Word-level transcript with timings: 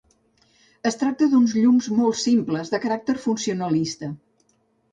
Es 0.89 0.97
tracta 1.01 1.27
d'uns 1.33 1.53
llums 1.59 1.91
molt 1.99 2.19
simples, 2.23 2.73
de 2.73 2.81
caràcter 2.89 3.19
funcionalista. 3.29 4.13